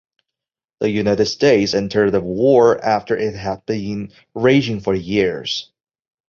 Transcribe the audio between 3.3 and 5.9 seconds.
had been raging for years.